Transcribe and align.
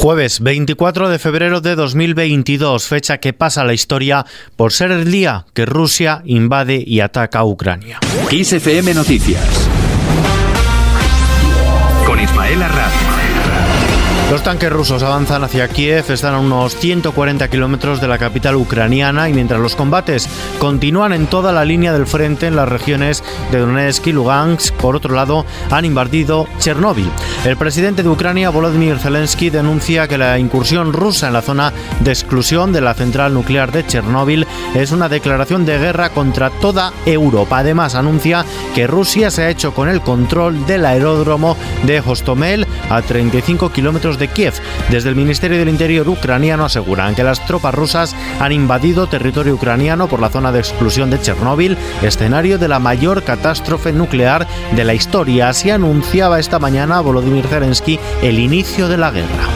Jueves 0.00 0.40
24 0.40 1.10
de 1.10 1.18
febrero 1.18 1.60
de 1.60 1.76
2022, 1.76 2.86
fecha 2.86 3.18
que 3.18 3.34
pasa 3.34 3.60
a 3.60 3.64
la 3.66 3.74
historia 3.74 4.24
por 4.56 4.72
ser 4.72 4.92
el 4.92 5.12
día 5.12 5.44
que 5.52 5.66
Rusia 5.66 6.22
invade 6.24 6.82
y 6.86 7.00
ataca 7.00 7.40
a 7.40 7.44
Ucrania. 7.44 7.98
XFM 8.30 8.94
Noticias. 8.94 9.68
Con 12.06 12.18
Ismael 12.18 12.62
Arranz. 12.62 13.09
Los 14.30 14.44
tanques 14.44 14.70
rusos 14.70 15.02
avanzan 15.02 15.42
hacia 15.42 15.66
Kiev, 15.66 16.04
están 16.08 16.34
a 16.34 16.38
unos 16.38 16.76
140 16.76 17.48
kilómetros 17.48 18.00
de 18.00 18.06
la 18.06 18.16
capital 18.16 18.54
ucraniana 18.54 19.28
y 19.28 19.32
mientras 19.32 19.60
los 19.60 19.74
combates 19.74 20.28
continúan 20.60 21.12
en 21.12 21.26
toda 21.26 21.52
la 21.52 21.64
línea 21.64 21.92
del 21.92 22.06
frente 22.06 22.46
en 22.46 22.54
las 22.54 22.68
regiones 22.68 23.24
de 23.50 23.58
Donetsk 23.58 24.06
y 24.06 24.12
Lugansk, 24.12 24.72
por 24.74 24.94
otro 24.94 25.16
lado, 25.16 25.44
han 25.72 25.84
invadido 25.84 26.46
Chernóbil. 26.60 27.10
El 27.44 27.56
presidente 27.56 28.04
de 28.04 28.08
Ucrania, 28.08 28.50
Volodymyr 28.50 29.00
Zelensky, 29.00 29.50
denuncia 29.50 30.06
que 30.06 30.16
la 30.16 30.38
incursión 30.38 30.92
rusa 30.92 31.26
en 31.26 31.32
la 31.32 31.42
zona 31.42 31.72
de 31.98 32.12
exclusión 32.12 32.72
de 32.72 32.82
la 32.82 32.94
central 32.94 33.34
nuclear 33.34 33.72
de 33.72 33.84
Chernóbil 33.84 34.46
es 34.76 34.92
una 34.92 35.08
declaración 35.08 35.66
de 35.66 35.76
guerra 35.76 36.10
contra 36.10 36.50
toda 36.50 36.92
Europa. 37.04 37.58
Además, 37.58 37.96
anuncia 37.96 38.44
que 38.76 38.86
Rusia 38.86 39.32
se 39.32 39.42
ha 39.42 39.50
hecho 39.50 39.74
con 39.74 39.88
el 39.88 40.02
control 40.02 40.66
del 40.66 40.86
aeródromo 40.86 41.56
de 41.82 41.98
Hostomel 41.98 42.64
a 42.88 43.02
35 43.02 43.72
kilómetros 43.72 44.19
de 44.20 44.28
Kiev. 44.28 44.54
Desde 44.90 45.08
el 45.08 45.16
Ministerio 45.16 45.58
del 45.58 45.68
Interior 45.68 46.08
ucraniano 46.08 46.64
aseguran 46.64 47.16
que 47.16 47.24
las 47.24 47.44
tropas 47.46 47.74
rusas 47.74 48.14
han 48.38 48.52
invadido 48.52 49.08
territorio 49.08 49.54
ucraniano 49.54 50.06
por 50.06 50.20
la 50.20 50.28
zona 50.30 50.52
de 50.52 50.60
exclusión 50.60 51.10
de 51.10 51.20
Chernóbil, 51.20 51.76
escenario 52.02 52.58
de 52.58 52.68
la 52.68 52.78
mayor 52.78 53.24
catástrofe 53.24 53.92
nuclear 53.92 54.46
de 54.76 54.84
la 54.84 54.94
historia. 54.94 55.48
Así 55.48 55.70
anunciaba 55.70 56.38
esta 56.38 56.60
mañana 56.60 57.00
Volodymyr 57.00 57.46
Zelensky 57.48 57.98
el 58.22 58.38
inicio 58.38 58.88
de 58.88 58.98
la 58.98 59.10
guerra. 59.10 59.48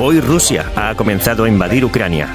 Hoy 0.00 0.20
Rusia 0.20 0.66
ha 0.76 0.94
comenzado 0.94 1.44
a 1.44 1.48
invadir 1.48 1.84
Ucrania. 1.84 2.28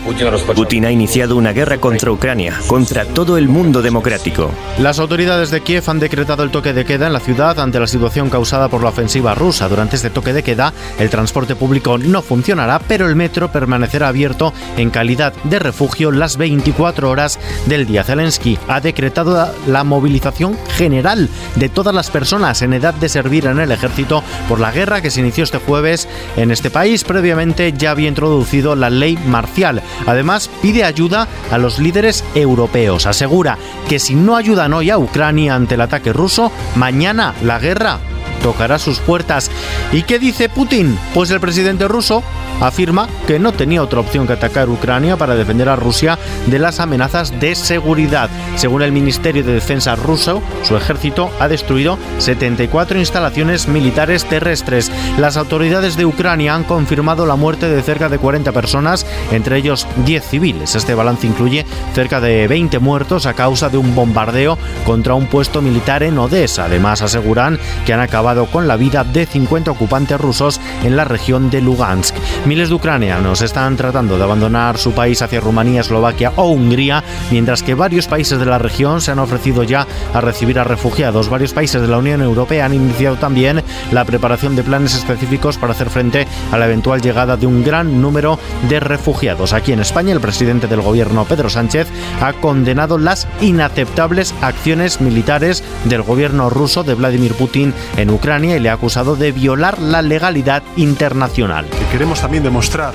Putin 0.56 0.86
ha 0.86 0.92
iniciado 0.92 1.36
una 1.36 1.54
guerra 1.54 1.78
contra 1.78 2.12
Ucrania, 2.12 2.60
contra 2.68 3.06
todo 3.06 3.38
el 3.38 3.48
mundo 3.48 3.82
democrático. 3.84 4.52
Las 4.80 5.00
autoridades 5.00 5.52
de 5.52 5.62
Kiev 5.62 5.84
han 5.88 6.00
decretado 6.00 6.44
el 6.44 6.50
toque 6.50 6.74
de 6.74 6.86
queda 6.86 7.08
en 7.08 7.14
la 7.14 7.20
ciudad 7.20 7.60
ante 7.60 7.80
la 7.80 7.88
situación 7.88 8.30
causada 8.30 8.68
por 8.68 8.82
la 8.82 8.90
ofensiva 8.90 9.36
rusa. 9.36 9.70
Durante 9.70 9.96
este 9.96 10.10
toque 10.10 10.34
de 10.34 10.42
queda, 10.42 10.74
el 10.98 11.10
transporte 11.10 11.35
transporte 11.36 11.58
público 11.58 11.98
no 11.98 12.22
funcionará, 12.22 12.80
pero 12.80 13.10
el 13.10 13.18
metro 13.18 13.52
permanecerá 13.52 14.08
abierto 14.08 14.54
en 14.78 14.90
calidad 14.90 15.34
de 15.44 15.60
refugio 15.60 16.10
las 16.10 16.38
24 16.38 17.10
horas 17.10 17.40
del 17.66 17.86
día. 17.86 18.06
Zelensky 18.06 18.58
ha 18.70 18.80
decretado 18.80 19.54
la 19.68 19.84
movilización 19.84 20.58
general 20.78 21.28
de 21.58 21.68
todas 21.68 21.94
las 21.94 22.10
personas 22.10 22.62
en 22.62 22.72
edad 22.72 22.94
de 22.94 23.10
servir 23.10 23.48
en 23.48 23.60
el 23.60 23.74
ejército 23.74 24.24
por 24.48 24.62
la 24.62 24.72
guerra 24.72 25.02
que 25.02 25.12
se 25.12 25.20
inició 25.20 25.44
este 25.44 25.58
jueves 25.58 26.08
en 26.38 26.52
este 26.52 26.70
país. 26.70 27.04
Previamente 27.04 27.74
ya 27.74 27.92
había 27.92 28.08
introducido 28.08 28.78
la 28.78 28.90
ley 28.90 29.20
marcial. 29.28 29.82
Además, 30.06 30.50
pide 30.62 30.86
ayuda 30.86 31.28
a 31.52 31.58
los 31.58 31.80
líderes 31.80 32.24
europeos. 32.34 33.08
Asegura 33.08 33.58
que 33.90 34.00
si 34.00 34.16
no 34.16 34.38
ayudan 34.38 34.72
hoy 34.72 34.90
a 34.90 34.98
Ucrania 34.98 35.56
ante 35.56 35.76
el 35.76 35.82
ataque 35.82 36.14
ruso, 36.14 36.50
mañana 36.76 37.36
la 37.44 37.60
guerra 37.60 38.00
tocará 38.46 38.78
sus 38.78 39.00
puertas. 39.00 39.50
¿Y 39.92 40.04
qué 40.04 40.20
dice 40.20 40.50
Putin? 40.50 41.00
Pues 41.16 41.32
el 41.32 41.40
presidente 41.40 41.88
ruso 41.88 42.22
afirma 42.62 43.08
que 43.28 43.40
no 43.40 43.52
tenía 43.52 43.84
otra 43.84 44.00
opción 44.00 44.28
que 44.28 44.34
atacar 44.34 44.70
Ucrania 44.70 45.18
para 45.18 45.36
defender 45.36 45.70
a 45.70 45.76
Rusia 45.76 46.18
de 46.48 46.60
las 46.60 46.80
amenazas 46.80 47.40
de 47.40 47.56
seguridad. 47.56 48.30
Según 48.56 48.82
el 48.82 48.92
Ministerio 48.92 49.44
de 49.44 49.54
Defensa 49.54 49.96
ruso, 49.96 50.42
su 50.64 50.76
ejército 50.76 51.30
ha 51.40 51.48
destruido 51.48 51.98
74 52.20 53.00
instalaciones 53.00 53.68
militares 53.68 54.26
terrestres. 54.26 54.92
Las 55.18 55.38
autoridades 55.38 55.98
de 55.98 56.06
Ucrania 56.06 56.56
han 56.56 56.64
confirmado 56.64 57.26
la 57.26 57.36
muerte 57.36 57.68
de 57.68 57.82
cerca 57.82 58.10
de 58.10 58.18
40 58.18 58.52
personas, 58.52 59.06
entre 59.32 59.58
ellos 59.58 59.88
10 60.06 60.24
civiles. 60.24 60.76
Este 60.76 60.96
balance 60.96 61.28
incluye 61.28 61.66
cerca 61.94 62.22
de 62.22 62.48
20 62.48 62.80
muertos 62.80 63.26
a 63.26 63.34
causa 63.34 63.70
de 63.70 63.78
un 63.78 63.96
bombardeo 63.96 64.58
contra 64.86 65.14
un 65.14 65.28
puesto 65.28 65.62
militar 65.62 66.04
en 66.04 66.18
Odessa. 66.18 66.66
Además, 66.66 67.02
aseguran 67.02 67.60
que 67.86 67.94
han 67.94 68.00
acabado 68.00 68.46
con 68.48 68.68
la 68.68 68.78
vida 68.78 69.04
de 69.04 69.26
50 69.26 69.72
ocupantes 69.72 70.20
rusos 70.20 70.60
en 70.84 70.96
la 70.96 71.06
región 71.06 71.50
de 71.50 71.62
Lugansk. 71.62 72.16
Miles 72.46 72.70
de 72.70 72.76
ucranianos 72.76 73.42
están 73.42 73.76
tratando 73.76 74.20
de 74.20 74.24
abandonar 74.24 74.78
su 74.78 74.92
país 74.92 75.24
hacia 75.24 75.40
Rumanía, 75.40 75.82
Eslovaquia 75.82 76.32
o 76.36 76.50
Hungría, 76.50 77.04
mientras 77.32 77.64
que 77.64 77.74
varios 77.74 78.06
países 78.06 78.38
de 78.38 78.46
la 78.46 78.60
región 78.60 79.02
se 79.02 79.10
han 79.10 79.18
ofrecido 79.18 79.64
ya 79.64 79.88
a 80.14 80.22
recibir 80.22 80.60
a 80.60 80.64
refugiados. 80.64 81.28
Varios 81.28 81.54
países 81.54 81.82
de 81.82 81.88
la 81.88 81.98
Unión 81.98 82.22
Europea 82.22 82.66
han 82.66 82.76
iniciado 82.76 83.16
también 83.16 83.64
la 83.92 84.06
preparación 84.06 84.56
de 84.56 84.62
planes 84.62 84.94
específicos 84.94 85.58
para 85.58 85.74
hacer 85.74 85.90
frente 85.90 86.28
a 86.52 86.60
la 86.60 86.68
eventual 86.68 87.02
llegada 87.02 87.36
de 87.36 87.48
un 87.48 87.64
gran 87.64 88.00
número 88.00 88.38
de 88.70 88.80
refugiados. 88.80 89.52
Aquí 89.52 89.72
en 89.72 89.80
España, 89.80 90.14
el 90.14 90.22
presidente 90.22 90.68
del 90.68 90.82
gobierno, 90.82 91.26
Pedro 91.26 91.50
Sánchez, 91.50 91.88
ha 92.22 92.34
condenado 92.34 93.00
las 93.00 93.28
inaceptables 93.42 94.36
acciones 94.42 95.02
militares 95.02 95.64
del 95.86 96.04
gobierno 96.04 96.52
ruso 96.52 96.84
de 96.84 96.94
Vladimir 96.94 97.34
Putin 97.34 97.74
en 97.98 98.12
Ucrania 98.12 98.56
y 98.56 98.60
le 98.60 98.70
ha 98.70 98.74
acusado 98.74 99.16
de 99.16 99.32
violar 99.32 99.82
la 99.82 100.04
legalidad 100.04 100.62
internacional. 100.76 101.66
Queremos 101.92 102.22
también 102.22 102.35
demostrar 102.44 102.94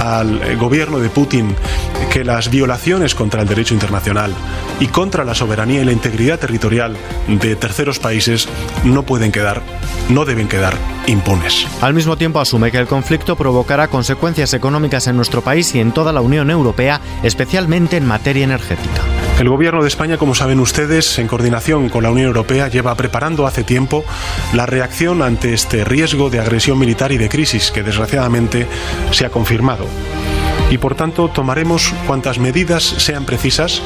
al 0.00 0.42
eh, 0.42 0.56
gobierno 0.56 0.98
de 0.98 1.08
Putin 1.08 1.54
que 2.12 2.24
las 2.24 2.50
violaciones 2.50 3.14
contra 3.14 3.42
el 3.42 3.48
derecho 3.48 3.74
internacional 3.74 4.32
y 4.80 4.86
contra 4.88 5.24
la 5.24 5.34
soberanía 5.34 5.82
y 5.82 5.84
la 5.84 5.92
integridad 5.92 6.38
territorial 6.38 6.96
de 7.26 7.56
terceros 7.56 7.98
países 7.98 8.48
no 8.84 9.04
pueden 9.04 9.32
quedar, 9.32 9.62
no 10.10 10.24
deben 10.24 10.48
quedar 10.48 10.74
impunes. 11.06 11.66
Al 11.80 11.94
mismo 11.94 12.16
tiempo 12.16 12.40
asume 12.40 12.70
que 12.70 12.78
el 12.78 12.86
conflicto 12.86 13.36
provocará 13.36 13.88
consecuencias 13.88 14.54
económicas 14.54 15.06
en 15.06 15.16
nuestro 15.16 15.42
país 15.42 15.74
y 15.74 15.80
en 15.80 15.92
toda 15.92 16.12
la 16.12 16.20
Unión 16.20 16.50
Europea, 16.50 17.00
especialmente 17.22 17.96
en 17.96 18.06
materia 18.06 18.44
energética. 18.44 19.13
El 19.38 19.48
Gobierno 19.48 19.82
de 19.82 19.88
España, 19.88 20.16
como 20.16 20.34
saben 20.34 20.60
ustedes, 20.60 21.18
en 21.18 21.26
coordinación 21.26 21.88
con 21.88 22.04
la 22.04 22.10
Unión 22.10 22.28
Europea, 22.28 22.68
lleva 22.68 22.94
preparando 22.94 23.48
hace 23.48 23.64
tiempo 23.64 24.04
la 24.52 24.64
reacción 24.64 25.22
ante 25.22 25.52
este 25.52 25.84
riesgo 25.84 26.30
de 26.30 26.38
agresión 26.38 26.78
militar 26.78 27.10
y 27.10 27.18
de 27.18 27.28
crisis 27.28 27.72
que 27.72 27.82
desgraciadamente 27.82 28.68
se 29.10 29.26
ha 29.26 29.30
confirmado. 29.30 29.86
Y 30.70 30.78
por 30.78 30.94
tanto 30.94 31.28
tomaremos 31.28 31.92
cuantas 32.06 32.38
medidas 32.38 32.84
sean 32.84 33.24
precisas 33.24 33.82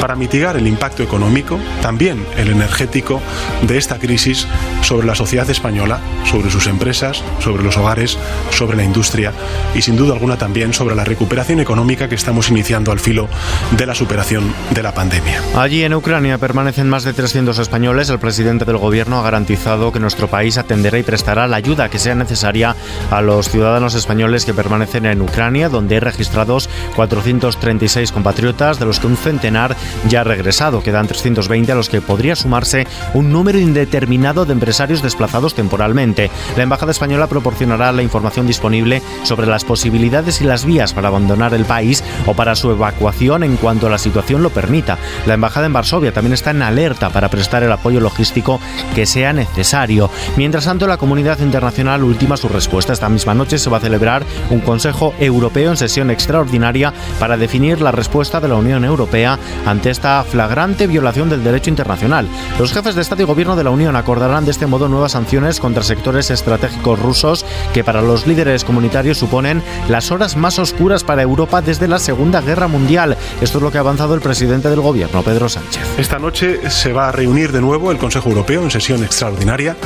para 0.00 0.16
mitigar 0.16 0.56
el 0.56 0.66
impacto 0.66 1.02
económico, 1.02 1.58
también 1.82 2.24
el 2.36 2.48
energético, 2.48 3.20
de 3.62 3.78
esta 3.78 3.98
crisis 3.98 4.46
sobre 4.82 5.06
la 5.06 5.14
sociedad 5.14 5.48
española, 5.50 6.00
sobre 6.24 6.50
sus 6.50 6.66
empresas, 6.66 7.22
sobre 7.40 7.62
los 7.62 7.76
hogares, 7.76 8.18
sobre 8.50 8.76
la 8.76 8.84
industria 8.84 9.32
y 9.74 9.82
sin 9.82 9.96
duda 9.96 10.14
alguna 10.14 10.36
también 10.36 10.72
sobre 10.72 10.94
la 10.94 11.04
recuperación 11.04 11.60
económica 11.60 12.08
que 12.08 12.14
estamos 12.14 12.50
iniciando 12.50 12.92
al 12.92 13.00
filo 13.00 13.28
de 13.76 13.86
la 13.86 13.94
superación 13.94 14.52
de 14.70 14.82
la 14.82 14.92
pandemia. 14.92 15.40
Allí 15.56 15.84
en 15.84 15.94
Ucrania 15.94 16.38
permanecen 16.38 16.88
más 16.88 17.04
de 17.04 17.12
300 17.12 17.58
españoles. 17.58 18.10
El 18.10 18.18
presidente 18.18 18.64
del 18.64 18.76
gobierno 18.76 19.18
ha 19.18 19.22
garantizado 19.22 19.92
que 19.92 20.00
nuestro 20.00 20.28
país 20.28 20.58
atenderá 20.58 20.98
y 20.98 21.02
prestará 21.02 21.46
la 21.46 21.56
ayuda 21.56 21.88
que 21.88 21.98
sea 21.98 22.14
necesaria 22.14 22.74
a 23.10 23.20
los 23.20 23.48
ciudadanos 23.48 23.94
españoles 23.94 24.44
que 24.44 24.54
permanecen 24.54 25.06
en 25.06 25.22
Ucrania, 25.22 25.68
donde 25.68 25.96
hay 25.96 26.00
registrados 26.00 26.68
436 26.94 28.12
compatriotas, 28.12 28.78
de 28.78 28.86
los 28.86 29.00
que 29.00 29.06
un 29.06 29.16
centenar 29.16 29.76
ya 30.08 30.20
ha 30.20 30.24
regresado. 30.24 30.82
Quedan 30.82 31.06
320 31.06 31.72
a 31.72 31.74
los 31.74 31.88
que 31.88 32.00
podría 32.00 32.36
sumarse 32.36 32.86
un 33.14 33.32
número 33.32 33.58
indeterminado 33.58 34.44
de 34.44 34.52
empresarios 34.52 35.02
desplazados 35.02 35.54
temporalmente. 35.54 36.30
La 36.56 36.62
Embajada 36.62 36.92
Española 36.92 37.26
proporcionará 37.26 37.92
la 37.92 38.02
información 38.02 38.46
disponible 38.46 39.02
sobre 39.22 39.46
las 39.46 39.64
posibilidades 39.64 40.40
y 40.40 40.44
las 40.44 40.64
vías 40.64 40.92
para 40.92 41.08
abandonar 41.08 41.54
el 41.54 41.64
país 41.64 42.02
o 42.26 42.34
para 42.34 42.54
su 42.54 42.70
evacuación 42.70 43.42
en 43.42 43.56
cuanto 43.56 43.88
la 43.88 43.98
situación 43.98 44.42
lo 44.42 44.50
permita. 44.50 44.98
La 45.26 45.34
Embajada 45.34 45.66
en 45.66 45.72
Varsovia 45.72 46.12
también 46.12 46.34
está 46.34 46.50
en 46.50 46.62
alerta 46.62 47.10
para 47.10 47.28
prestar 47.28 47.62
el 47.62 47.72
apoyo 47.72 48.00
logístico 48.00 48.60
que 48.94 49.06
sea 49.06 49.32
necesario. 49.32 50.10
Mientras 50.36 50.64
tanto, 50.64 50.86
la 50.86 50.96
comunidad 50.96 51.38
internacional 51.40 52.04
ultima 52.04 52.36
su 52.36 52.48
respuesta. 52.48 52.92
Esta 52.92 53.08
misma 53.08 53.34
noche 53.34 53.58
se 53.58 53.70
va 53.70 53.78
a 53.78 53.80
celebrar 53.80 54.24
un 54.50 54.60
Consejo 54.60 55.14
Europeo 55.18 55.70
en 55.70 55.76
sesión 55.76 56.10
extraordinaria 56.10 56.92
para 57.18 57.36
definir 57.36 57.80
la 57.80 57.92
respuesta 57.92 58.40
de 58.40 58.48
la 58.48 58.56
Unión 58.56 58.84
Europea 58.84 59.38
ante 59.64 59.75
esta 59.84 60.24
flagrante 60.24 60.86
violación 60.86 61.28
del 61.28 61.44
derecho 61.44 61.70
internacional. 61.70 62.28
Los 62.58 62.72
jefes 62.72 62.94
de 62.94 63.02
Estado 63.02 63.22
y 63.22 63.26
Gobierno 63.26 63.56
de 63.56 63.64
la 63.64 63.70
Unión 63.70 63.96
acordarán 63.96 64.44
de 64.44 64.50
este 64.50 64.66
modo 64.66 64.88
nuevas 64.88 65.12
sanciones 65.12 65.60
contra 65.60 65.82
sectores 65.82 66.30
estratégicos 66.30 66.98
rusos 66.98 67.44
que 67.72 67.84
para 67.84 68.02
los 68.02 68.26
líderes 68.26 68.64
comunitarios 68.64 69.18
suponen 69.18 69.62
las 69.88 70.10
horas 70.10 70.36
más 70.36 70.58
oscuras 70.58 71.04
para 71.04 71.22
Europa 71.22 71.62
desde 71.62 71.88
la 71.88 71.98
Segunda 71.98 72.40
Guerra 72.40 72.68
Mundial. 72.68 73.16
Esto 73.40 73.58
es 73.58 73.62
lo 73.62 73.70
que 73.70 73.78
ha 73.78 73.82
avanzado 73.82 74.14
el 74.14 74.20
presidente 74.20 74.70
del 74.70 74.80
Gobierno, 74.80 75.22
Pedro 75.22 75.48
Sánchez. 75.48 75.82
Esta 75.98 76.18
noche 76.18 76.70
se 76.70 76.92
va 76.92 77.08
a 77.08 77.12
reunir 77.12 77.52
de 77.52 77.60
nuevo 77.60 77.90
el 77.90 77.98
Consejo 77.98 78.28
Europeo 78.28 78.62
en 78.62 78.70
sesión 78.70 79.04
extraordinaria 79.04 79.76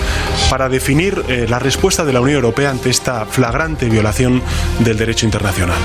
para 0.49 0.69
definir 0.69 1.25
eh, 1.29 1.47
la 1.49 1.59
respuesta 1.59 2.05
de 2.05 2.13
la 2.13 2.21
Unión 2.21 2.37
Europea 2.37 2.71
ante 2.71 2.91
esta 2.91 3.27
flagrante 3.27 3.89
violación 3.89 4.43
del 4.81 4.97
derecho 4.97 5.27
internacional. 5.27 5.79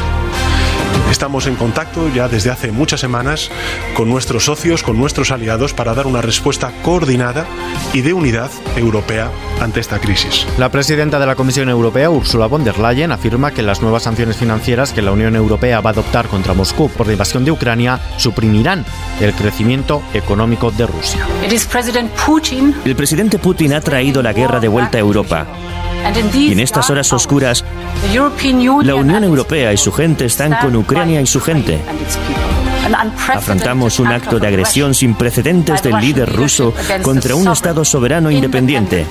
Estamos 1.10 1.48
en 1.48 1.56
contacto 1.56 2.10
ya 2.10 2.28
desde 2.28 2.52
hace 2.52 2.72
muchas 2.72 3.00
semanas 3.00 3.50
con 3.94 4.10
nuestros 4.10 4.46
socios, 4.46 4.84
con 4.84 4.98
nuestros 4.98 5.31
aliados, 5.31 5.74
para 5.74 5.94
dar 5.94 6.07
una 6.07 6.22
respuesta 6.22 6.72
coordinada 6.81 7.46
y 7.94 8.02
de 8.02 8.13
unidad 8.13 8.52
europea 8.75 9.31
ante 9.62 9.80
esta 9.80 10.00
crisis. 10.00 10.46
La 10.57 10.69
presidenta 10.69 11.19
de 11.19 11.25
la 11.25 11.36
Comisión 11.36 11.69
Europea, 11.69 12.10
Ursula 12.10 12.48
von 12.48 12.63
der 12.63 12.80
Leyen, 12.80 13.12
afirma 13.12 13.52
que 13.52 13.62
las 13.62 13.81
nuevas 13.81 14.04
sanciones 14.04 14.38
financieras 14.38 14.94
que 14.94 15.02
la 15.02 15.12
Unión 15.12 15.36
Europea 15.36 15.80
va 15.80 15.92
a 15.92 15.94
adoptar 15.94 16.28
contra 16.28 16.54
Moscú 16.54 16.90
por 16.90 17.07
la 17.07 17.13
invasión 17.13 17.46
de 17.46 17.52
Ucrania 17.52 18.00
suprimirán 18.18 18.86
el 19.22 19.34
crecimiento 19.34 20.02
económico 20.13 20.72
de 20.72 20.88
Rusia. 20.88 21.28
El 22.86 22.96
presidente 22.96 23.40
Putin 23.40 23.74
ha 23.74 23.81
traído 23.81 24.22
la 24.22 24.34
guerra 24.34 24.60
de 24.60 24.68
vuelta 24.68 24.98
a 24.98 25.02
Europa. 25.02 25.46
Y 26.34 26.52
en 26.52 26.60
estas 26.60 26.90
horas 26.90 27.12
oscuras, 27.13 27.66
la 28.84 28.96
Unión 28.96 29.24
Europea 29.24 29.74
y 29.74 29.78
su 29.78 29.92
gente 29.92 30.25
están 30.25 30.56
con 30.62 30.75
Ucrania 30.75 31.22
y 31.22 31.25
su 31.25 31.40
gente. 31.42 31.81
Afrontamos 33.34 34.00
un 34.00 34.07
acto 34.07 34.40
de 34.40 34.48
agresión 34.48 34.94
sin 34.94 35.16
precedentes 35.16 35.81
del 35.81 36.00
líder 36.00 36.31
ruso 36.31 36.74
contra 37.02 37.36
un 37.36 37.48
Estado 37.48 37.84
soberano 37.84 38.30
independiente. 38.30 39.07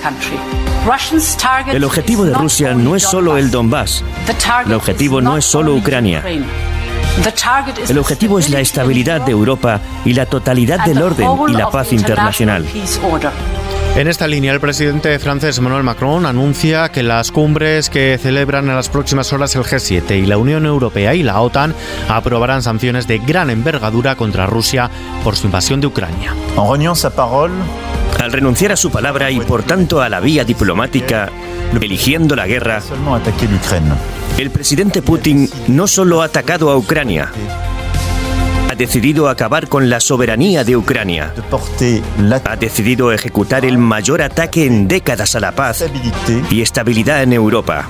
El 1.73 1.85
objetivo 1.85 2.25
de 2.25 2.35
Rusia 2.35 2.75
no 2.75 2.95
es 2.95 3.03
solo 3.03 3.37
el 3.37 3.51
Donbass. 3.51 4.05
El 4.67 4.75
objetivo 4.75 5.21
no 5.21 5.37
es 5.37 5.45
solo 5.45 5.75
Ucrania. 5.75 6.23
El 7.89 7.99
objetivo 7.99 8.39
es 8.39 8.51
la 8.51 8.61
estabilidad 8.61 9.23
de 9.23 9.33
Europa 9.33 9.81
y 10.05 10.15
la 10.15 10.27
totalidad 10.27 10.85
del 10.85 11.01
orden 11.03 11.29
y 11.49 11.53
la 11.53 11.71
paz 11.71 11.93
internacional. 11.93 12.67
En 13.97 14.09
esta 14.09 14.27
línea, 14.27 14.53
el 14.53 14.59
presidente 14.59 15.17
francés 15.21 15.57
Emmanuel 15.59 15.85
Macron 15.85 16.27
anuncia 16.27 16.89
que 16.89 17.05
las 17.05 17.31
cumbres 17.31 17.89
que 17.89 18.19
celebran 18.21 18.69
en 18.69 18.75
las 18.75 18.89
próximas 18.89 19.33
horas 19.33 19.55
el 19.55 19.63
G7 19.63 20.21
y 20.21 20.27
la 20.27 20.37
Unión 20.37 20.67
Europea 20.67 21.15
y 21.15 21.23
la 21.23 21.41
OTAN 21.41 21.77
aprobarán 22.09 22.65
sanciones 22.65 23.07
de 23.07 23.19
gran 23.19 23.51
envergadura 23.51 24.17
contra 24.17 24.47
Rusia 24.47 24.91
por 25.23 25.37
su 25.37 25.47
invasión 25.47 25.81
de 25.81 25.87
Ucrania. 25.87 26.35
Al 28.21 28.33
renunciar 28.33 28.73
a 28.73 28.77
su 28.77 28.91
palabra 28.91 29.31
y 29.31 29.39
por 29.39 29.63
tanto 29.63 30.03
a 30.03 30.09
la 30.09 30.19
vía 30.19 30.45
diplomática, 30.45 31.31
eligiendo 31.81 32.35
la 32.35 32.49
guerra, 32.49 32.83
el 34.39 34.51
presidente 34.51 35.03
Putin 35.03 35.49
no 35.69 35.87
solo 35.87 36.21
ha 36.21 36.25
atacado 36.25 36.69
a 36.71 36.77
Ucrania, 36.77 37.31
ha 38.75 38.77
decidido 38.77 39.29
acabar 39.29 39.69
con 39.69 39.89
la 39.89 40.01
soberanía 40.01 40.65
de 40.65 40.77
Ucrania. 40.77 41.33
Ha 42.45 42.57
decidido 42.57 43.13
ejecutar 43.13 43.65
el 43.65 43.79
mayor 43.79 44.21
ataque 44.21 44.67
en 44.67 44.89
décadas 44.89 45.37
a 45.37 45.41
la 45.41 45.53
paz 45.53 45.85
y 46.51 46.61
estabilidad 46.61 47.23
en 47.23 47.35
Europa. 47.35 47.87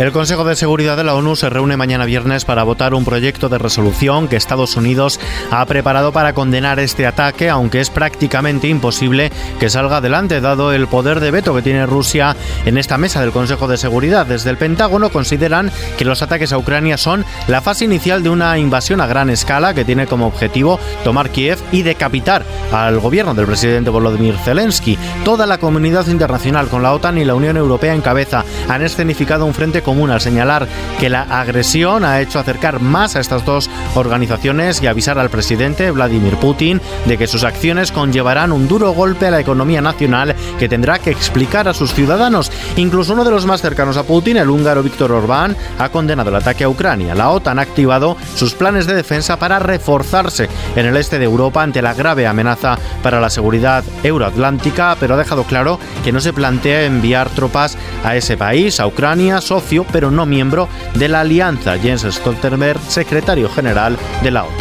El 0.00 0.12
Consejo 0.12 0.44
de 0.44 0.56
Seguridad 0.56 0.96
de 0.96 1.04
la 1.04 1.14
ONU 1.14 1.36
se 1.36 1.50
reúne 1.50 1.76
mañana 1.76 2.06
viernes 2.06 2.46
para 2.46 2.62
votar 2.62 2.94
un 2.94 3.04
proyecto 3.04 3.50
de 3.50 3.58
resolución 3.58 4.28
que 4.28 4.36
Estados 4.36 4.74
Unidos 4.78 5.20
ha 5.50 5.62
preparado 5.66 6.10
para 6.10 6.32
condenar 6.32 6.80
este 6.80 7.06
ataque, 7.06 7.50
aunque 7.50 7.82
es 7.82 7.90
prácticamente 7.90 8.66
imposible 8.66 9.30
que 9.58 9.68
salga 9.68 9.98
adelante 9.98 10.40
dado 10.40 10.72
el 10.72 10.86
poder 10.86 11.20
de 11.20 11.30
veto 11.30 11.54
que 11.54 11.60
tiene 11.60 11.84
Rusia 11.84 12.34
en 12.64 12.78
esta 12.78 12.96
mesa 12.96 13.20
del 13.20 13.30
Consejo 13.30 13.68
de 13.68 13.76
Seguridad. 13.76 14.24
Desde 14.24 14.48
el 14.48 14.56
Pentágono 14.56 15.10
consideran 15.10 15.70
que 15.98 16.06
los 16.06 16.22
ataques 16.22 16.54
a 16.54 16.58
Ucrania 16.58 16.96
son 16.96 17.26
la 17.46 17.60
fase 17.60 17.84
inicial 17.84 18.22
de 18.22 18.30
una 18.30 18.56
invasión 18.56 19.02
a 19.02 19.06
gran 19.06 19.28
escala 19.28 19.74
que 19.74 19.84
tiene 19.84 20.06
como 20.06 20.26
objetivo 20.26 20.80
tomar 21.04 21.28
Kiev 21.28 21.58
y 21.72 21.82
decapitar 21.82 22.46
al 22.72 23.00
gobierno 23.00 23.34
del 23.34 23.44
presidente 23.44 23.90
Volodymyr 23.90 24.38
Zelensky. 24.38 24.96
Toda 25.26 25.44
la 25.44 25.58
comunidad 25.58 26.06
internacional 26.06 26.68
con 26.68 26.82
la 26.82 26.94
OTAN 26.94 27.18
y 27.18 27.26
la 27.26 27.34
Unión 27.34 27.58
Europea 27.58 27.92
en 27.92 28.00
cabeza 28.00 28.46
han 28.66 28.80
escenificado 28.80 29.44
un 29.44 29.52
frente 29.52 29.82
común 29.90 30.12
al 30.12 30.20
señalar 30.20 30.68
que 31.00 31.08
la 31.08 31.22
agresión 31.22 32.04
ha 32.04 32.20
hecho 32.20 32.38
acercar 32.38 32.78
más 32.78 33.16
a 33.16 33.20
estas 33.20 33.44
dos 33.44 33.68
organizaciones 33.96 34.80
y 34.80 34.86
avisar 34.86 35.18
al 35.18 35.30
presidente 35.30 35.90
Vladimir 35.90 36.36
Putin 36.36 36.80
de 37.06 37.18
que 37.18 37.26
sus 37.26 37.42
acciones 37.42 37.90
conllevarán 37.90 38.52
un 38.52 38.68
duro 38.68 38.92
golpe 38.92 39.26
a 39.26 39.32
la 39.32 39.40
economía 39.40 39.80
nacional 39.80 40.36
que 40.60 40.68
tendrá 40.68 41.00
que 41.00 41.10
explicar 41.10 41.66
a 41.66 41.74
sus 41.74 41.92
ciudadanos. 41.92 42.52
Incluso 42.76 43.14
uno 43.14 43.24
de 43.24 43.32
los 43.32 43.46
más 43.46 43.62
cercanos 43.62 43.96
a 43.96 44.04
Putin, 44.04 44.36
el 44.36 44.48
húngaro 44.48 44.84
Víctor 44.84 45.10
Orbán, 45.10 45.56
ha 45.80 45.88
condenado 45.88 46.30
el 46.30 46.36
ataque 46.36 46.62
a 46.62 46.68
Ucrania. 46.68 47.16
La 47.16 47.30
OTAN 47.30 47.58
ha 47.58 47.62
activado 47.62 48.16
sus 48.36 48.54
planes 48.54 48.86
de 48.86 48.94
defensa 48.94 49.40
para 49.40 49.58
reforzarse 49.58 50.48
en 50.76 50.86
el 50.86 50.96
este 50.96 51.18
de 51.18 51.24
Europa 51.24 51.64
ante 51.64 51.82
la 51.82 51.94
grave 51.94 52.28
amenaza 52.28 52.78
para 53.02 53.20
la 53.20 53.28
seguridad 53.28 53.82
euroatlántica, 54.04 54.96
pero 55.00 55.14
ha 55.14 55.18
dejado 55.18 55.42
claro 55.42 55.80
que 56.04 56.12
no 56.12 56.20
se 56.20 56.32
plantea 56.32 56.84
enviar 56.84 57.28
tropas 57.30 57.76
a 58.04 58.14
ese 58.14 58.36
país, 58.36 58.78
a 58.78 58.86
Ucrania, 58.86 59.40
socio 59.70 59.86
pero 59.92 60.10
no 60.10 60.26
miembro 60.26 60.68
de 60.94 61.08
la 61.08 61.20
alianza. 61.20 61.78
Jens 61.78 62.02
Stoltenberg, 62.02 62.80
secretario 62.88 63.48
general 63.48 63.96
de 64.22 64.30
la 64.30 64.44
OTAN. 64.44 64.56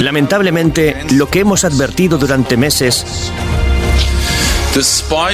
Lamentablemente, 0.00 1.04
lo 1.12 1.28
que 1.28 1.40
hemos 1.40 1.64
advertido 1.64 2.18
durante 2.18 2.56
meses 2.56 3.32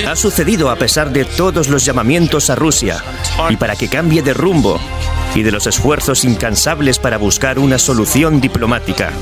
ha 0.07 0.17
sucedido 0.17 0.71
a 0.71 0.77
pesar 0.77 1.11
de 1.13 1.27
todos 1.27 1.69
los 1.69 1.85
llamamientos 1.85 2.49
a 2.49 2.55
Rusia 2.55 3.03
y 3.51 3.57
para 3.57 3.77
que 3.77 3.89
cambie 3.89 4.23
de 4.23 4.33
rumbo 4.33 4.81
y 5.35 5.43
de 5.43 5.53
los 5.53 5.67
esfuerzos 5.67 6.25
incansables 6.25 6.99
para 6.99 7.19
buscar 7.19 7.59
una 7.59 7.79
solución 7.79 8.41
diplomática. 8.41 9.13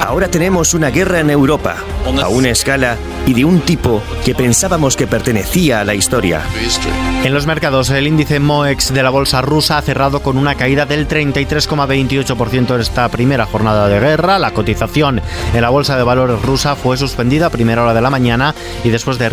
Ahora 0.00 0.28
tenemos 0.28 0.74
una 0.74 0.90
guerra 0.90 1.20
en 1.20 1.30
Europa, 1.30 1.76
a 2.20 2.28
una 2.28 2.48
escala 2.48 2.96
y 3.30 3.34
de 3.34 3.44
un 3.44 3.60
tipo 3.60 4.02
que 4.24 4.34
pensábamos 4.34 4.96
que 4.96 5.06
pertenecía 5.06 5.80
a 5.80 5.84
la 5.84 5.94
historia. 5.94 6.42
En 7.22 7.32
los 7.32 7.46
mercados, 7.46 7.88
el 7.90 8.08
índice 8.08 8.40
MOEX 8.40 8.92
de 8.92 9.04
la 9.04 9.10
bolsa 9.10 9.40
rusa 9.40 9.78
ha 9.78 9.82
cerrado 9.82 10.20
con 10.20 10.36
una 10.36 10.56
caída 10.56 10.84
del 10.84 11.06
33,28% 11.06 12.74
en 12.74 12.80
esta 12.80 13.08
primera 13.08 13.46
jornada 13.46 13.86
de 13.86 14.00
guerra. 14.00 14.40
La 14.40 14.50
cotización 14.50 15.22
en 15.54 15.60
la 15.60 15.70
bolsa 15.70 15.96
de 15.96 16.02
valores 16.02 16.42
rusa 16.42 16.74
fue 16.74 16.96
suspendida 16.96 17.46
a 17.46 17.50
primera 17.50 17.84
hora 17.84 17.94
de 17.94 18.00
la 18.00 18.10
mañana 18.10 18.52
y 18.82 18.88
después 18.88 19.16
de, 19.18 19.28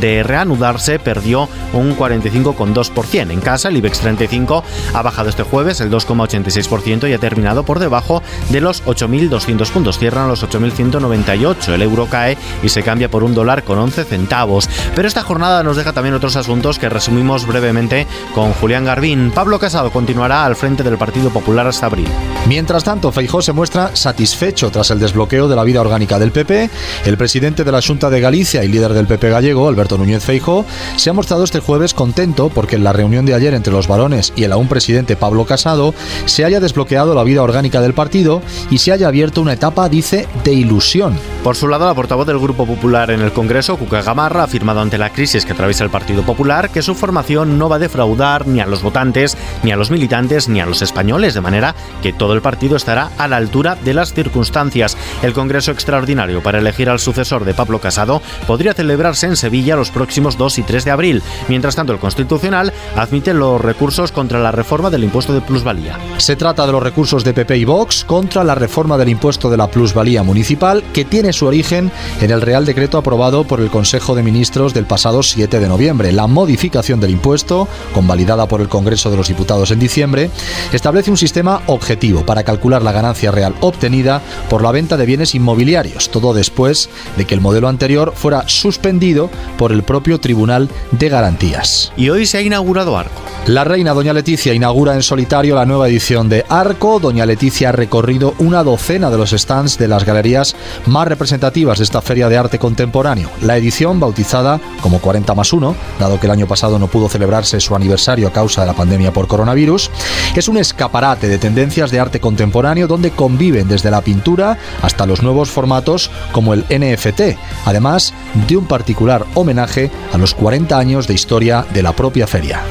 de 0.00 0.22
reanudarse 0.24 0.98
perdió 0.98 1.48
un 1.72 1.96
45,2%. 1.96 3.30
En 3.30 3.40
casa, 3.40 3.68
el 3.68 3.76
IBEX 3.76 4.00
35 4.00 4.64
ha 4.92 5.02
bajado 5.02 5.28
este 5.28 5.44
jueves 5.44 5.80
el 5.80 5.90
2,86% 5.92 7.08
y 7.08 7.12
ha 7.12 7.18
terminado 7.18 7.62
por 7.62 7.78
debajo 7.78 8.24
de 8.48 8.60
los 8.60 8.84
8.200 8.86 9.70
puntos. 9.70 10.00
Cierran 10.00 10.26
los 10.26 10.42
8.198. 10.42 11.74
El 11.74 11.82
euro 11.82 12.06
cae 12.06 12.36
y 12.64 12.70
se 12.70 12.82
cambia 12.82 13.08
por 13.08 13.22
un 13.22 13.35
dólar 13.36 13.62
con 13.62 13.78
11 13.78 14.02
centavos. 14.02 14.68
Pero 14.96 15.06
esta 15.06 15.22
jornada 15.22 15.62
nos 15.62 15.76
deja 15.76 15.92
también 15.92 16.16
otros 16.16 16.34
asuntos 16.34 16.80
que 16.80 16.88
resumimos 16.88 17.46
brevemente 17.46 18.08
con 18.34 18.52
Julián 18.54 18.84
Garbín. 18.84 19.30
Pablo 19.32 19.60
Casado 19.60 19.92
continuará 19.92 20.44
al 20.44 20.56
frente 20.56 20.82
del 20.82 20.98
Partido 20.98 21.30
Popular 21.30 21.68
hasta 21.68 21.86
abril. 21.86 22.08
Mientras 22.48 22.82
tanto, 22.82 23.12
Feijó 23.12 23.42
se 23.42 23.52
muestra 23.52 23.94
satisfecho 23.94 24.70
tras 24.70 24.90
el 24.90 24.98
desbloqueo 24.98 25.46
de 25.46 25.56
la 25.56 25.62
vida 25.62 25.80
orgánica 25.80 26.18
del 26.18 26.32
PP. 26.32 26.70
El 27.04 27.16
presidente 27.16 27.62
de 27.62 27.72
la 27.72 27.82
Junta 27.82 28.10
de 28.10 28.20
Galicia 28.20 28.64
y 28.64 28.68
líder 28.68 28.92
del 28.92 29.06
PP 29.06 29.30
gallego, 29.30 29.68
Alberto 29.68 29.98
Núñez 29.98 30.24
Feijó, 30.24 30.64
se 30.96 31.10
ha 31.10 31.12
mostrado 31.12 31.44
este 31.44 31.60
jueves 31.60 31.94
contento 31.94 32.48
porque 32.48 32.76
en 32.76 32.84
la 32.84 32.92
reunión 32.92 33.26
de 33.26 33.34
ayer 33.34 33.54
entre 33.54 33.72
los 33.72 33.86
varones 33.86 34.32
y 34.34 34.44
el 34.44 34.52
aún 34.52 34.68
presidente 34.68 35.16
Pablo 35.16 35.44
Casado 35.44 35.94
se 36.24 36.44
haya 36.44 36.60
desbloqueado 36.60 37.14
la 37.14 37.24
vida 37.24 37.42
orgánica 37.42 37.80
del 37.80 37.94
partido 37.94 38.42
y 38.70 38.78
se 38.78 38.92
haya 38.92 39.08
abierto 39.08 39.40
una 39.40 39.52
etapa, 39.52 39.88
dice, 39.88 40.26
de 40.44 40.52
ilusión. 40.52 41.18
Por 41.42 41.56
su 41.56 41.68
lado, 41.68 41.86
la 41.86 41.94
portavoz 41.94 42.26
del 42.26 42.38
Grupo 42.38 42.66
Popular 42.66 43.10
en 43.10 43.20
el 43.20 43.25
Congreso, 43.32 43.76
Cuca 43.76 44.02
Gamarra, 44.02 44.42
ha 44.42 44.44
afirmado 44.44 44.80
ante 44.80 44.98
la 44.98 45.10
crisis 45.10 45.44
que 45.44 45.52
atraviesa 45.52 45.84
el 45.84 45.90
Partido 45.90 46.22
Popular 46.22 46.70
que 46.70 46.82
su 46.82 46.94
formación 46.94 47.58
no 47.58 47.68
va 47.68 47.76
a 47.76 47.80
defraudar 47.80 48.46
ni 48.46 48.60
a 48.60 48.66
los 48.66 48.82
votantes, 48.82 49.36
ni 49.62 49.72
a 49.72 49.76
los 49.76 49.90
militantes, 49.90 50.48
ni 50.48 50.60
a 50.60 50.66
los 50.66 50.82
españoles, 50.82 51.34
de 51.34 51.40
manera 51.40 51.74
que 52.02 52.12
todo 52.12 52.34
el 52.34 52.42
partido 52.42 52.76
estará 52.76 53.10
a 53.18 53.28
la 53.28 53.36
altura 53.36 53.76
de 53.76 53.94
las 53.94 54.12
circunstancias. 54.12 54.96
El 55.22 55.32
Congreso 55.32 55.72
extraordinario 55.72 56.42
para 56.42 56.58
elegir 56.58 56.88
al 56.88 56.98
sucesor 56.98 57.44
de 57.44 57.54
Pablo 57.54 57.80
Casado 57.80 58.22
podría 58.46 58.74
celebrarse 58.74 59.26
en 59.26 59.36
Sevilla 59.36 59.76
los 59.76 59.90
próximos 59.90 60.36
2 60.36 60.58
y 60.58 60.62
3 60.62 60.84
de 60.84 60.90
abril. 60.90 61.22
Mientras 61.48 61.76
tanto, 61.76 61.92
el 61.92 61.98
Constitucional 61.98 62.72
admite 62.96 63.34
los 63.34 63.60
recursos 63.60 64.12
contra 64.12 64.40
la 64.40 64.52
reforma 64.52 64.90
del 64.90 65.04
impuesto 65.04 65.32
de 65.32 65.40
plusvalía. 65.40 65.98
Se 66.18 66.36
trata 66.36 66.66
de 66.66 66.72
los 66.72 66.82
recursos 66.82 67.24
de 67.24 67.34
PP 67.34 67.56
y 67.58 67.64
Vox 67.64 68.04
contra 68.04 68.44
la 68.44 68.54
reforma 68.54 68.98
del 68.98 69.08
impuesto 69.08 69.50
de 69.50 69.56
la 69.56 69.68
plusvalía 69.68 70.22
municipal 70.22 70.82
que 70.92 71.04
tiene 71.04 71.32
su 71.32 71.46
origen 71.46 71.90
en 72.20 72.30
el 72.30 72.42
Real 72.42 72.64
Decreto 72.64 72.98
aprobado 73.06 73.44
por 73.44 73.60
el 73.60 73.70
Consejo 73.70 74.16
de 74.16 74.24
Ministros 74.24 74.74
del 74.74 74.84
pasado 74.84 75.22
7 75.22 75.60
de 75.60 75.68
noviembre. 75.68 76.10
La 76.10 76.26
modificación 76.26 76.98
del 76.98 77.12
impuesto, 77.12 77.68
convalidada 77.94 78.48
por 78.48 78.60
el 78.60 78.68
Congreso 78.68 79.12
de 79.12 79.16
los 79.16 79.28
Diputados 79.28 79.70
en 79.70 79.78
diciembre, 79.78 80.28
establece 80.72 81.12
un 81.12 81.16
sistema 81.16 81.62
objetivo 81.66 82.26
para 82.26 82.42
calcular 82.42 82.82
la 82.82 82.90
ganancia 82.90 83.30
real 83.30 83.54
obtenida 83.60 84.22
por 84.50 84.60
la 84.60 84.72
venta 84.72 84.96
de 84.96 85.06
bienes 85.06 85.36
inmobiliarios, 85.36 86.10
todo 86.10 86.34
después 86.34 86.90
de 87.16 87.26
que 87.26 87.34
el 87.34 87.40
modelo 87.40 87.68
anterior 87.68 88.12
fuera 88.12 88.48
suspendido 88.48 89.30
por 89.56 89.70
el 89.70 89.84
propio 89.84 90.18
Tribunal 90.18 90.68
de 90.90 91.08
Garantías. 91.08 91.92
Y 91.96 92.08
hoy 92.08 92.26
se 92.26 92.38
ha 92.38 92.42
inaugurado 92.42 92.98
Arco. 92.98 93.35
La 93.46 93.62
reina 93.62 93.94
Doña 93.94 94.12
Leticia 94.12 94.52
inaugura 94.54 94.94
en 94.94 95.04
solitario 95.04 95.54
la 95.54 95.64
nueva 95.64 95.86
edición 95.86 96.28
de 96.28 96.44
Arco. 96.48 96.98
Doña 96.98 97.24
Leticia 97.24 97.68
ha 97.68 97.72
recorrido 97.72 98.34
una 98.40 98.64
docena 98.64 99.08
de 99.08 99.18
los 99.18 99.30
stands 99.30 99.78
de 99.78 99.86
las 99.86 100.04
galerías 100.04 100.56
más 100.86 101.06
representativas 101.06 101.78
de 101.78 101.84
esta 101.84 102.02
feria 102.02 102.28
de 102.28 102.36
arte 102.36 102.58
contemporáneo. 102.58 103.30
La 103.42 103.56
edición, 103.56 104.00
bautizada 104.00 104.60
como 104.80 104.98
40 104.98 105.32
más 105.36 105.52
1, 105.52 105.76
dado 106.00 106.18
que 106.18 106.26
el 106.26 106.32
año 106.32 106.48
pasado 106.48 106.80
no 106.80 106.88
pudo 106.88 107.08
celebrarse 107.08 107.60
su 107.60 107.76
aniversario 107.76 108.26
a 108.26 108.32
causa 108.32 108.62
de 108.62 108.66
la 108.66 108.72
pandemia 108.72 109.12
por 109.12 109.28
coronavirus, 109.28 109.92
es 110.34 110.48
un 110.48 110.56
escaparate 110.56 111.28
de 111.28 111.38
tendencias 111.38 111.92
de 111.92 112.00
arte 112.00 112.18
contemporáneo 112.18 112.88
donde 112.88 113.12
conviven 113.12 113.68
desde 113.68 113.92
la 113.92 114.00
pintura 114.00 114.58
hasta 114.82 115.06
los 115.06 115.22
nuevos 115.22 115.50
formatos 115.50 116.10
como 116.32 116.52
el 116.52 116.64
NFT, 116.64 117.38
además 117.64 118.12
de 118.48 118.56
un 118.56 118.66
particular 118.66 119.24
homenaje 119.34 119.92
a 120.12 120.18
los 120.18 120.34
40 120.34 120.76
años 120.76 121.06
de 121.06 121.14
historia 121.14 121.64
de 121.72 121.84
la 121.84 121.94
propia 121.94 122.26
feria. 122.26 122.64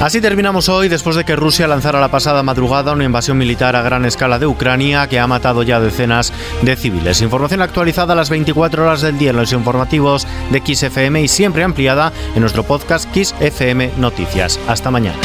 Así 0.00 0.20
terminamos 0.20 0.68
hoy 0.68 0.88
después 0.88 1.16
de 1.16 1.24
que 1.24 1.34
Rusia 1.34 1.66
lanzara 1.66 2.00
la 2.00 2.08
pasada 2.08 2.44
madrugada 2.44 2.92
una 2.92 3.02
invasión 3.02 3.36
militar 3.36 3.74
a 3.74 3.82
gran 3.82 4.04
escala 4.04 4.38
de 4.38 4.46
Ucrania 4.46 5.08
que 5.08 5.18
ha 5.18 5.26
matado 5.26 5.64
ya 5.64 5.80
decenas 5.80 6.32
de 6.62 6.76
civiles. 6.76 7.20
Información 7.20 7.62
actualizada 7.62 8.12
a 8.12 8.16
las 8.16 8.30
24 8.30 8.84
horas 8.84 9.00
del 9.00 9.18
día 9.18 9.30
en 9.30 9.36
los 9.36 9.52
informativos 9.52 10.24
de 10.52 10.62
XFM 10.64 11.20
y 11.20 11.26
siempre 11.26 11.64
ampliada 11.64 12.12
en 12.36 12.42
nuestro 12.42 12.62
podcast 12.62 13.08
XFM 13.12 13.90
Noticias. 13.96 14.60
Hasta 14.68 14.92
mañana. 14.92 15.18